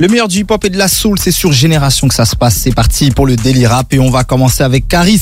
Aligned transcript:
Le 0.00 0.08
meilleur 0.08 0.28
du 0.28 0.38
hip-hop 0.38 0.64
et 0.64 0.70
de 0.70 0.78
la 0.78 0.88
soul, 0.88 1.18
c'est 1.18 1.30
sur 1.30 1.52
Génération 1.52 2.08
que 2.08 2.14
ça 2.14 2.24
se 2.24 2.34
passe. 2.34 2.56
C'est 2.56 2.74
parti 2.74 3.10
pour 3.10 3.26
le 3.26 3.36
Daily 3.36 3.66
Rap 3.66 3.92
et 3.92 3.98
on 3.98 4.10
va 4.10 4.24
commencer 4.24 4.62
avec 4.62 4.88
Caris 4.88 5.20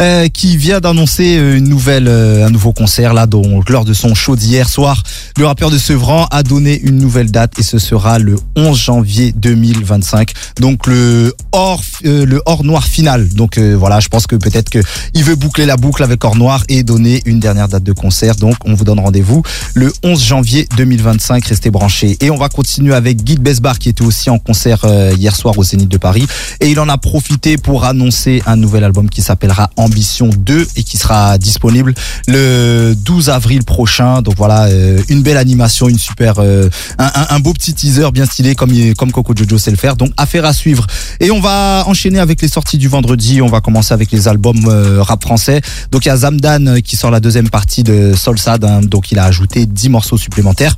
euh, 0.00 0.28
qui 0.28 0.56
vient 0.56 0.80
d'annoncer 0.80 1.34
une 1.34 1.68
nouvelle, 1.68 2.08
euh, 2.08 2.46
un 2.46 2.50
nouveau 2.50 2.72
concert 2.72 3.14
là, 3.14 3.26
donc 3.26 3.70
lors 3.70 3.84
de 3.84 3.92
son 3.92 4.14
show 4.14 4.36
d'hier 4.36 4.68
soir. 4.68 5.02
Le 5.36 5.46
rappeur 5.46 5.70
de 5.70 5.78
Sevran 5.78 6.26
a 6.30 6.42
donné 6.42 6.80
une 6.80 6.98
nouvelle 6.98 7.30
date 7.30 7.58
et 7.58 7.62
ce 7.62 7.78
sera 7.78 8.18
le 8.18 8.36
11 8.56 8.78
janvier 8.78 9.32
2025. 9.32 10.32
Donc 10.60 10.86
le 10.86 11.34
hors, 11.52 11.82
euh, 12.04 12.24
le 12.24 12.42
hors 12.46 12.64
noir 12.64 12.84
final. 12.84 13.28
Donc 13.30 13.58
voilà, 13.58 14.00
je 14.00 14.08
pense 14.08 14.26
que 14.26 14.36
peut-être 14.36 14.70
que 14.70 14.80
il 15.14 15.24
veut 15.24 15.36
boucler 15.36 15.66
la 15.66 15.76
boucle 15.76 16.02
avec 16.02 16.24
hors 16.24 16.36
noir 16.36 16.64
et 16.68 16.82
donner 16.82 17.22
une 17.24 17.40
dernière 17.40 17.68
date 17.68 17.84
de 17.84 17.92
concert. 17.92 18.36
Donc 18.36 18.56
on 18.64 18.74
vous 18.74 18.84
donne 18.84 19.00
rendez-vous 19.00 19.42
le 19.74 19.92
11 20.02 20.22
janvier 20.22 20.66
2025. 20.76 21.44
Restez 21.44 21.70
branchés 21.70 22.16
et 22.20 22.30
on 22.30 22.36
va 22.36 22.48
continuer 22.48 22.94
avec 22.94 23.22
Guy 23.22 23.36
Besbar 23.36 23.78
qui 23.78 23.88
était 23.88 24.04
aussi 24.04 24.30
en 24.30 24.38
concert 24.38 24.80
euh, 24.84 25.12
hier 25.16 25.34
soir 25.36 25.56
au 25.58 25.64
Zénith 25.64 25.88
de 25.88 25.98
Paris 25.98 26.26
et 26.60 26.70
il 26.70 26.80
en 26.80 26.88
a 26.88 26.98
profité 26.98 27.56
pour 27.56 27.84
annoncer 27.84 28.42
un 28.46 28.56
nouvel 28.56 28.84
album 28.84 29.08
qui 29.08 29.22
s'appellera 29.22 29.70
Ambition 29.82 30.30
2 30.36 30.66
et 30.76 30.82
qui 30.82 30.96
sera 30.96 31.38
disponible 31.38 31.94
le 32.28 32.94
12 32.96 33.30
avril 33.30 33.64
prochain. 33.64 34.22
Donc 34.22 34.36
voilà, 34.36 34.64
euh, 34.64 35.00
une 35.08 35.22
belle 35.22 35.36
animation, 35.36 35.88
une 35.88 35.98
super, 35.98 36.34
euh, 36.38 36.68
un, 36.98 37.40
beau 37.40 37.52
petit 37.52 37.74
teaser 37.74 38.10
bien 38.12 38.26
stylé 38.26 38.54
comme 38.54 38.72
comme 38.94 39.12
Coco 39.12 39.34
Jojo 39.36 39.58
sait 39.58 39.70
le 39.70 39.76
faire. 39.76 39.96
Donc 39.96 40.12
affaire 40.16 40.44
à 40.44 40.52
suivre. 40.52 40.86
Et 41.20 41.30
on 41.30 41.40
va 41.40 41.84
enchaîner 41.86 42.18
avec 42.18 42.40
les 42.42 42.48
sorties 42.48 42.78
du 42.78 42.88
vendredi. 42.88 43.42
On 43.42 43.48
va 43.48 43.60
commencer 43.60 43.94
avec 43.94 44.10
les 44.10 44.28
albums 44.28 44.66
rap 45.00 45.22
français. 45.22 45.60
Donc 45.90 46.04
il 46.04 46.08
y 46.08 46.12
a 46.12 46.16
Zamdan 46.16 46.80
qui 46.82 46.96
sort 46.96 47.10
la 47.10 47.20
deuxième 47.20 47.50
partie 47.50 47.82
de 47.82 48.14
Solsad. 48.14 48.64
Hein. 48.64 48.80
donc 48.82 49.12
il 49.12 49.18
a 49.18 49.24
ajouté 49.24 49.66
10 49.66 49.88
morceaux 49.88 50.18
supplémentaires. 50.18 50.76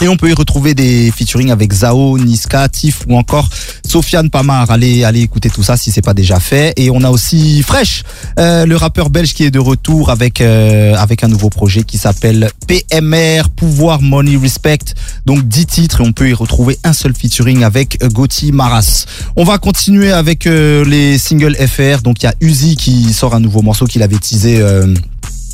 Et 0.00 0.06
on 0.06 0.16
peut 0.16 0.30
y 0.30 0.34
retrouver 0.34 0.74
des 0.74 1.10
featuring 1.10 1.50
avec 1.50 1.72
Zao, 1.72 2.18
Niska, 2.18 2.68
Tiff 2.68 3.00
ou 3.08 3.16
encore 3.16 3.48
Sofiane 3.84 4.30
Pamar. 4.30 4.70
Allez, 4.70 5.02
allez 5.02 5.22
écouter 5.22 5.50
tout 5.50 5.64
ça 5.64 5.76
si 5.76 5.90
c'est 5.90 6.02
pas 6.02 6.14
déjà 6.14 6.38
fait. 6.38 6.72
Et 6.76 6.88
on 6.90 7.02
a 7.02 7.10
aussi 7.10 7.62
Fresh, 7.62 8.04
euh, 8.38 8.64
le 8.64 8.76
rappeur 8.76 9.10
belge 9.10 9.34
qui 9.34 9.42
est 9.42 9.50
de 9.50 9.58
retour 9.58 10.10
avec 10.10 10.40
euh, 10.40 10.94
avec 10.94 11.24
un 11.24 11.28
nouveau 11.28 11.50
projet 11.50 11.82
qui 11.82 11.98
s'appelle 11.98 12.48
PMR, 12.68 13.50
Pouvoir 13.56 14.00
Money 14.00 14.36
Respect. 14.36 14.94
Donc 15.26 15.48
10 15.48 15.66
titres 15.66 16.00
et 16.00 16.04
on 16.04 16.12
peut 16.12 16.28
y 16.28 16.34
retrouver 16.34 16.78
un 16.84 16.92
seul 16.92 17.12
featuring 17.12 17.64
avec 17.64 17.98
Gauthier 18.12 18.52
Maras. 18.52 19.06
On 19.34 19.42
va 19.42 19.58
continuer 19.58 20.12
avec 20.12 20.46
euh, 20.46 20.84
les 20.84 21.18
singles 21.18 21.56
FR. 21.56 22.02
Donc 22.02 22.22
il 22.22 22.26
y 22.26 22.28
a 22.28 22.34
Uzi 22.40 22.76
qui 22.76 23.12
sort 23.12 23.34
un 23.34 23.40
nouveau 23.40 23.62
morceau 23.62 23.86
qu'il 23.86 24.04
avait 24.04 24.18
teasé 24.18 24.62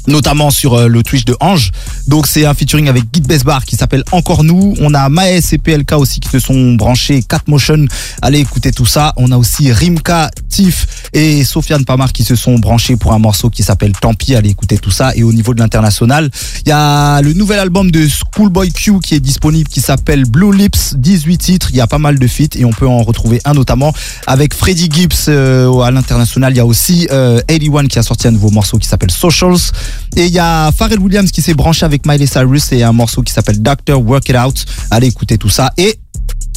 notamment 0.07 0.51
sur 0.51 0.75
euh, 0.75 0.89
le 0.89 1.03
Twitch 1.03 1.25
de 1.25 1.37
Ange. 1.41 1.71
Donc 2.07 2.27
c'est 2.27 2.45
un 2.45 2.55
featuring 2.55 2.89
avec 2.89 3.05
Git 3.13 3.23
Besbar 3.23 3.65
qui 3.65 3.77
s'appelle 3.77 4.05
Encore 4.13 4.45
nous. 4.45 4.75
On 4.81 4.95
a 4.95 5.09
Maes 5.09 5.53
et 5.53 5.59
PLK 5.59 5.93
aussi 5.93 6.21
qui 6.21 6.29
se 6.29 6.39
sont 6.39 6.75
branchés. 6.75 7.23
Cat 7.23 7.41
Motion, 7.47 7.87
allez 8.23 8.41
écouter 8.41 8.73
tout 8.73 8.87
ça. 8.87 9.13
On 9.17 9.31
a 9.33 9.37
aussi 9.37 9.73
Rimka, 9.73 10.31
Tiff 10.49 11.04
et 11.15 11.45
Sofiane 11.45 11.85
Pamar 11.85 12.13
qui 12.13 12.25
se 12.25 12.35
sont 12.35 12.59
branchés 12.59 12.97
pour 12.97 13.13
un 13.13 13.19
morceau 13.19 13.49
qui 13.49 13.63
s'appelle 13.63 13.93
Tant 13.93 14.15
pis, 14.15 14.35
allez 14.35 14.51
écouter 14.51 14.79
tout 14.79 14.91
ça. 14.91 15.15
Et 15.15 15.23
au 15.23 15.33
niveau 15.33 15.55
de 15.55 15.61
l'international, 15.61 16.29
il 16.67 16.69
y 16.69 16.73
a 16.73 17.23
le 17.23 17.33
nouvel 17.33 17.61
album 17.61 17.91
de 17.91 18.07
Schoolboy 18.07 18.73
Q 18.73 18.99
qui 19.01 19.15
est 19.15 19.21
disponible 19.21 19.69
qui 19.69 19.81
s'appelle 19.81 20.25
Blue 20.25 20.55
Lips, 20.55 20.95
18 20.97 21.39
titres. 21.39 21.69
Il 21.71 21.77
y 21.77 21.81
a 21.81 21.87
pas 21.87 21.99
mal 21.99 22.19
de 22.19 22.27
feats 22.27 22.57
et 22.57 22.65
on 22.65 22.73
peut 22.73 22.89
en 22.89 23.03
retrouver 23.03 23.41
un 23.45 23.55
notamment 23.55 23.95
avec 24.27 24.55
Freddie 24.55 24.91
Gibbs 24.91 25.29
euh, 25.29 25.81
à 25.81 25.91
l'international. 25.91 26.53
Il 26.53 26.57
y 26.57 26.61
a 26.61 26.67
aussi 26.67 27.07
euh, 27.13 27.41
81 27.49 27.87
qui 27.87 27.99
a 27.99 28.03
sorti 28.03 28.27
un 28.27 28.33
nouveau 28.33 28.51
morceau 28.51 28.79
qui 28.79 28.89
s'appelle 28.89 29.13
Socials. 29.13 29.71
Et 30.17 30.27
il 30.27 30.33
y 30.33 30.41
a 30.41 30.73
Pharrell 30.73 30.99
Williams 30.99 31.31
qui 31.31 31.43
s'est 31.43 31.55
branché 31.55 31.87
avec 31.87 32.07
Miley 32.07 32.27
Cyrus 32.27 32.73
et 32.73 32.83
un 32.83 32.93
morceau 32.93 33.23
qui 33.23 33.33
s'appelle 33.33 33.63
Doctor 33.63 34.05
Work 34.05 34.29
It 34.29 34.37
Out. 34.37 34.65
Allez 34.91 35.07
écouter 35.07 35.39
tout 35.39 35.49
ça. 35.49 35.73
Et 35.79 35.99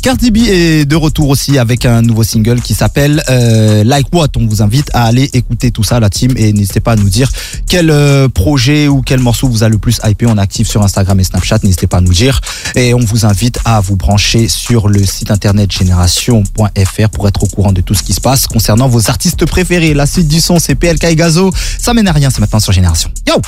Cardi 0.08 0.32
est 0.48 0.86
de 0.86 0.96
retour 0.96 1.28
aussi 1.28 1.58
avec 1.58 1.86
un 1.86 2.02
nouveau 2.02 2.24
single 2.24 2.62
qui 2.62 2.74
s'appelle 2.74 3.22
euh, 3.30 3.84
Like 3.84 4.08
What. 4.14 4.30
On 4.38 4.48
vous 4.48 4.62
invite 4.62 4.90
à 4.94 5.04
aller 5.04 5.30
écouter 5.34 5.70
tout 5.72 5.84
ça, 5.84 6.00
la 6.00 6.10
team, 6.10 6.32
et 6.38 6.54
n'hésitez 6.54 6.80
pas 6.80 6.94
à 6.94 6.96
nous 6.96 7.10
dire 7.10 7.30
quel 7.68 7.92
euh, 7.92 8.30
projet 8.30 8.88
ou 8.88 9.02
quel 9.02 9.20
morceau 9.20 9.50
vous 9.50 9.64
a 9.64 9.68
le 9.68 9.78
plus 9.78 10.00
hypé. 10.06 10.26
On 10.26 10.38
est 10.38 10.42
actif 10.42 10.66
sur 10.70 10.82
Instagram 10.82 11.20
et 11.20 11.26
Snapchat, 11.26 11.60
n'hésitez 11.64 11.88
pas 11.88 11.98
à 11.98 12.00
nous 12.00 12.14
dire. 12.14 12.40
Et 12.76 12.94
on 12.94 13.00
vous 13.00 13.26
invite 13.26 13.60
à 13.66 13.82
vous 13.82 13.98
brancher 13.98 14.48
sur 14.48 14.88
le 14.88 15.06
site 15.06 15.30
internet 15.30 15.70
génération.fr 15.74 17.10
pour 17.10 17.28
être 17.28 17.44
au 17.44 17.48
courant 17.48 17.74
de 17.74 17.82
tout 17.82 17.94
ce 17.94 18.04
qui 18.04 18.14
se 18.14 18.22
passe 18.22 18.48
concernant 18.48 18.88
vos 18.88 19.10
artistes 19.10 19.46
préférés. 19.46 19.94
La 19.94 20.06
suite 20.06 20.30
du 20.30 20.40
son, 20.40 20.58
c'est 20.58 20.76
PLK 20.76 21.04
et 21.04 21.16
Gazo. 21.18 21.52
Ça 21.80 21.94
mène 21.94 22.08
à 22.08 22.14
rien, 22.14 22.30
c'est 22.30 22.40
maintenant 22.40 22.62
sur 22.62 22.72
Génération. 22.72 23.12
Yo 23.28 23.34